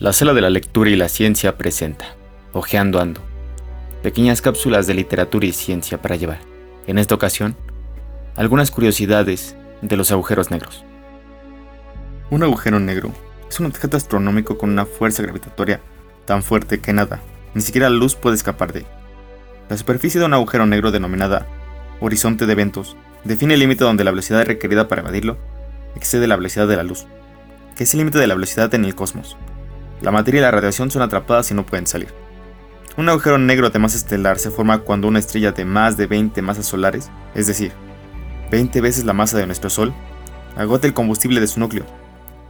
[0.00, 2.16] La sala de la lectura y la ciencia presenta
[2.52, 3.20] Ojeando Ando,
[4.02, 6.40] pequeñas cápsulas de literatura y ciencia para llevar,
[6.88, 7.56] en esta ocasión,
[8.34, 10.84] algunas curiosidades de los agujeros negros.
[12.28, 13.12] Un agujero negro
[13.48, 15.80] es un objeto astronómico con una fuerza gravitatoria
[16.24, 17.20] tan fuerte que nada,
[17.54, 18.86] ni siquiera la luz puede escapar de él.
[19.68, 21.46] La superficie de un agujero negro denominada
[22.00, 25.38] horizonte de eventos define el límite donde la velocidad requerida para evadirlo
[25.94, 27.06] excede la velocidad de la luz,
[27.76, 29.36] que es el límite de la velocidad en el cosmos.
[30.04, 32.08] La materia y la radiación son atrapadas y no pueden salir.
[32.98, 36.42] Un agujero negro de masa estelar se forma cuando una estrella de más de 20
[36.42, 37.72] masas solares, es decir,
[38.50, 39.94] 20 veces la masa de nuestro Sol,
[40.58, 41.86] agota el combustible de su núcleo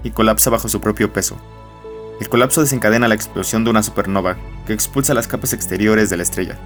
[0.03, 1.37] y colapsa bajo su propio peso.
[2.21, 4.37] El colapso desencadena la explosión de una supernova
[4.67, 6.59] que expulsa las capas exteriores de la estrella.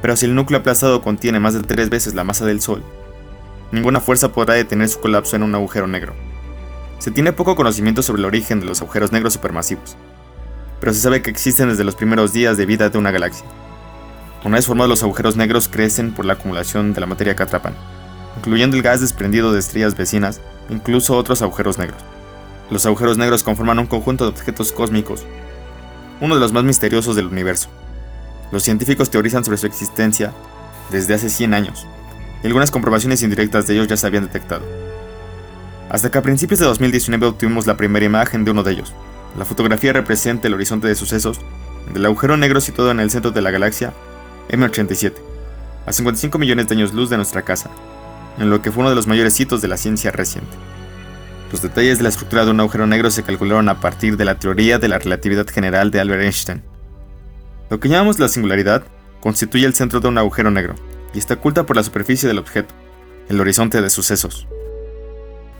[0.00, 2.84] Pero si el núcleo aplastado contiene más de tres veces la masa del Sol,
[3.72, 6.14] ninguna fuerza podrá detener su colapso en un agujero negro.
[7.00, 9.96] Se tiene poco conocimiento sobre el origen de los agujeros negros supermasivos,
[10.80, 13.46] pero se sabe que existen desde los primeros días de vida de una galaxia.
[14.44, 17.74] Una vez formados los agujeros negros crecen por la acumulación de la materia que atrapan,
[18.36, 22.02] incluyendo el gas desprendido de estrellas vecinas, incluso otros agujeros negros.
[22.70, 25.24] Los agujeros negros conforman un conjunto de objetos cósmicos,
[26.20, 27.68] uno de los más misteriosos del universo.
[28.52, 30.32] Los científicos teorizan sobre su existencia
[30.90, 31.86] desde hace 100 años,
[32.42, 34.64] y algunas comprobaciones indirectas de ellos ya se habían detectado.
[35.88, 38.92] Hasta que a principios de 2019 obtuvimos la primera imagen de uno de ellos,
[39.36, 41.40] la fotografía representa el horizonte de sucesos
[41.92, 43.92] del agujero negro situado en el centro de la galaxia
[44.48, 45.14] M87,
[45.86, 47.70] a 55 millones de años luz de nuestra casa,
[48.38, 50.56] en lo que fue uno de los mayores hitos de la ciencia reciente.
[51.52, 54.38] Los detalles de la estructura de un agujero negro se calcularon a partir de la
[54.38, 56.62] teoría de la relatividad general de Albert Einstein.
[57.70, 58.82] Lo que llamamos la singularidad
[59.20, 60.74] constituye el centro de un agujero negro
[61.14, 62.74] y está oculta por la superficie del objeto,
[63.28, 64.46] el horizonte de sucesos.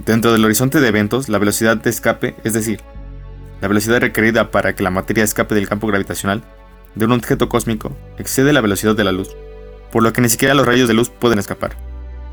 [0.04, 2.80] Dentro del horizonte de eventos, la velocidad de escape, es decir,
[3.60, 6.42] la velocidad requerida para que la materia escape del campo gravitacional
[6.94, 9.36] de un objeto cósmico excede la velocidad de la luz,
[9.92, 11.76] por lo que ni siquiera los rayos de luz pueden escapar.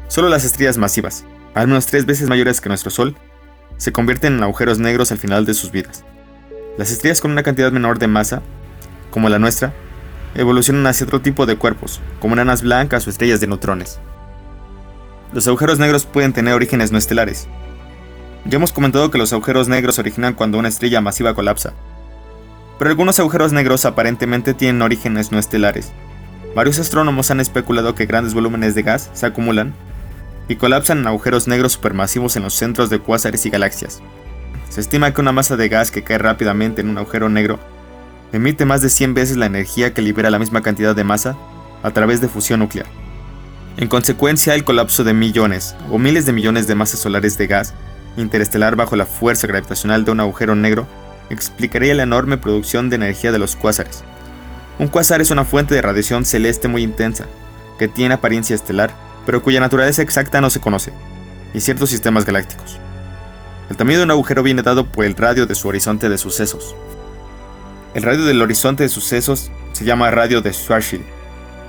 [0.08, 3.16] Solo las estrellas masivas, al menos tres veces mayores que nuestro Sol,
[3.78, 6.06] se convierten en agujeros negros al final de sus vidas.
[6.78, 8.42] Las estrellas con una cantidad menor de masa,
[9.12, 9.74] como la nuestra,
[10.36, 14.00] evolucionan hacia otro tipo de cuerpos, como enanas blancas o estrellas de neutrones.
[15.34, 17.48] Los agujeros negros pueden tener orígenes no estelares,
[18.46, 21.74] ya hemos comentado que los agujeros negros originan cuando una estrella masiva colapsa.
[22.78, 25.92] Pero algunos agujeros negros aparentemente tienen orígenes no estelares.
[26.56, 29.74] Varios astrónomos han especulado que grandes volúmenes de gas se acumulan
[30.48, 34.02] y colapsan en agujeros negros supermasivos en los centros de cuásares y galaxias.
[34.70, 37.60] Se estima que una masa de gas que cae rápidamente en un agujero negro
[38.34, 41.38] emite más de 100 veces la energía que libera la misma cantidad de masa
[41.82, 42.88] a través de fusión nuclear.
[43.78, 47.74] En consecuencia, el colapso de millones o miles de millones de masas solares de gas
[48.18, 50.88] interestelar bajo la fuerza gravitacional de un agujero negro
[51.30, 54.04] explicaría la enorme producción de energía de los cuásares.
[54.80, 57.26] Un cuásar es una fuente de radiación celeste muy intensa,
[57.78, 58.94] que tiene apariencia estelar,
[59.26, 60.92] pero cuya naturaleza exacta no se conoce,
[61.54, 62.78] y ciertos sistemas galácticos.
[63.70, 66.76] El tamaño de un agujero viene dado por el radio de su horizonte de sucesos.
[67.94, 71.06] El radio del horizonte de sucesos se llama radio de Schwarzschild,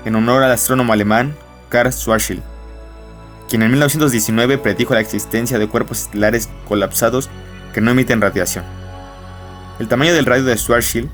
[0.05, 1.35] en honor al astrónomo alemán
[1.69, 2.54] Karl Schwarzschild
[3.49, 7.31] quien en 1919 predijo la existencia de cuerpos estelares colapsados
[7.73, 8.65] que no emiten radiación.
[9.79, 11.11] El tamaño del radio de Schwarzschild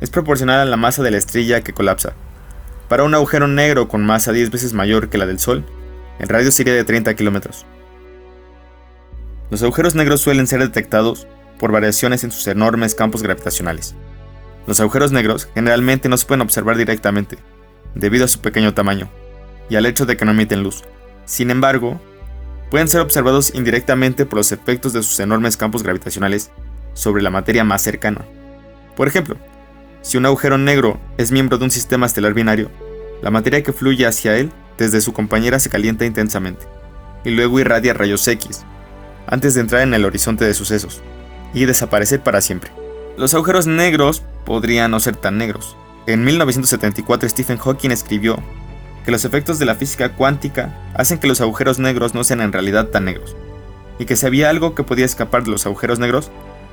[0.00, 2.12] es proporcional a la masa de la estrella que colapsa.
[2.88, 5.64] Para un agujero negro con masa 10 veces mayor que la del Sol,
[6.18, 7.64] el radio sería de 30 kilómetros.
[9.50, 11.26] Los agujeros negros suelen ser detectados
[11.58, 13.94] por variaciones en sus enormes campos gravitacionales.
[14.66, 17.38] Los agujeros negros generalmente no se pueden observar directamente,
[17.94, 19.08] debido a su pequeño tamaño,
[19.68, 20.84] y al hecho de que no emiten luz.
[21.24, 22.00] Sin embargo,
[22.70, 26.50] pueden ser observados indirectamente por los efectos de sus enormes campos gravitacionales
[26.94, 28.24] sobre la materia más cercana.
[28.96, 29.36] Por ejemplo,
[30.02, 32.70] si un agujero negro es miembro de un sistema estelar binario,
[33.22, 36.66] la materia que fluye hacia él desde su compañera se calienta intensamente
[37.24, 38.64] y luego irradia rayos X,
[39.26, 41.02] antes de entrar en el horizonte de sucesos
[41.54, 42.72] y desaparecer para siempre.
[43.16, 45.76] Los agujeros negros podrían no ser tan negros.
[46.06, 48.42] En 1974 Stephen Hawking escribió
[49.04, 52.52] que los efectos de la física cuántica hacen que los agujeros negros no sean en
[52.52, 53.36] realidad tan negros,
[53.98, 56.30] y que si había algo que podía escapar de los agujeros negros,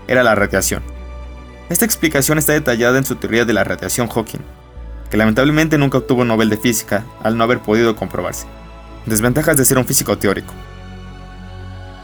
[0.07, 0.83] era la radiación.
[1.69, 4.41] Esta explicación está detallada en su teoría de la radiación Hawking,
[5.09, 8.47] que lamentablemente nunca obtuvo un Nobel de Física al no haber podido comprobarse.
[9.05, 10.53] Desventajas de ser un físico teórico.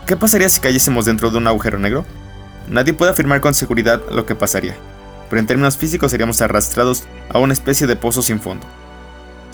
[0.05, 2.05] ¿Qué pasaría si cayésemos dentro de un agujero negro?
[2.67, 4.75] Nadie puede afirmar con seguridad lo que pasaría,
[5.29, 8.65] pero en términos físicos seríamos arrastrados a una especie de pozo sin fondo.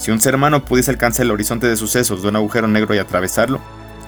[0.01, 2.97] Si un ser humano pudiese alcanzar el horizonte de sucesos de un agujero negro y
[2.97, 3.61] atravesarlo,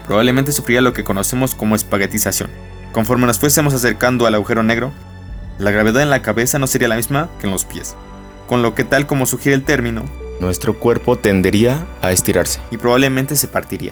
[0.07, 2.49] probablemente sufriría lo que conocemos como espaguetización.
[2.91, 4.91] Conforme nos fuésemos acercando al agujero negro,
[5.59, 7.95] la gravedad en la cabeza no sería la misma que en los pies.
[8.47, 10.03] Con lo que tal como sugiere el término,
[10.39, 12.59] nuestro cuerpo tendería a estirarse.
[12.71, 13.91] Y probablemente se partiría.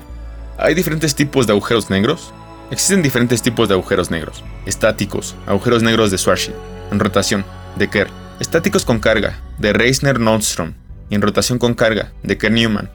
[0.58, 2.34] ¿Hay diferentes tipos de agujeros negros?
[2.72, 4.44] Existen diferentes tipos de agujeros negros.
[4.66, 6.58] Estáticos, agujeros negros de Schwarzschild,
[6.92, 7.46] en rotación,
[7.76, 8.10] de Kerr.
[8.40, 10.74] Estáticos con carga, de Reisner-Nordstrom,
[11.12, 12.90] y en rotación con carga, de Kerr-Newman.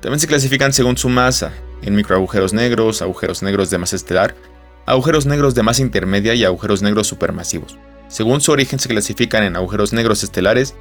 [0.00, 4.36] También se clasifican según su masa, en microagujeros negros, agujeros negros de masa estelar,
[4.84, 7.78] agujeros negros de masa intermedia y agujeros negros supermasivos.
[8.08, 10.74] Según su origen se clasifican en agujeros negros estelares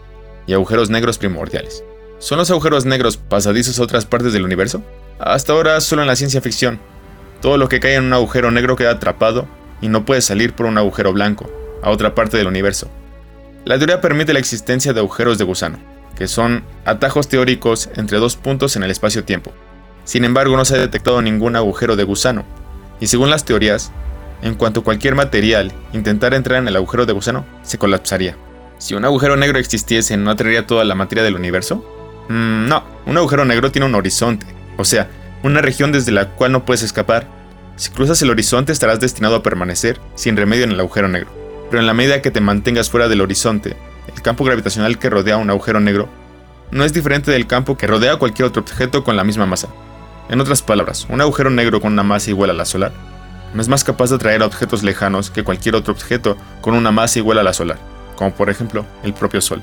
[0.46, 1.86] y agujeros negros primordiales.
[2.20, 4.84] ¿Son los agujeros negros pasadizos a otras partes del universo?
[5.20, 6.80] Hasta ahora solo en la ciencia ficción.
[7.42, 9.48] Todo lo que cae en un agujero negro queda atrapado
[9.80, 11.50] y no puede salir por un agujero blanco,
[11.82, 12.90] a otra parte del universo.
[13.64, 15.80] La teoría permite la existencia de agujeros de gusano,
[16.16, 19.52] que son atajos teóricos entre dos puntos en el espacio-tiempo.
[20.06, 22.46] Sin embargo, no se ha detectado ningún agujero de gusano,
[23.00, 23.92] y según las teorías,
[24.42, 28.38] en cuanto cualquier material intentara entrar en el agujero de gusano, se colapsaría.
[28.78, 31.86] Si un agujero negro existiese, ¿no atraería toda la materia del universo?
[32.28, 34.46] Mm, no, un agujero negro tiene un horizonte,
[34.78, 35.10] o sea,
[35.44, 37.28] una región desde la cual no puedes escapar.
[37.76, 41.30] Si cruzas el horizonte estarás destinado a permanecer sin remedio en el agujero negro.
[41.70, 43.76] Pero en la medida que te mantengas fuera del horizonte,
[44.08, 46.10] el campo gravitacional que rodea un agujero negro
[46.72, 49.68] no es diferente del campo que rodea cualquier otro objeto con la misma masa.
[50.30, 52.92] En otras palabras, un agujero negro con una masa igual a la solar
[53.54, 56.92] no es más capaz de atraer a objetos lejanos que cualquier otro objeto con una
[56.92, 57.78] masa igual a la solar,
[58.16, 59.62] como por ejemplo el propio Sol.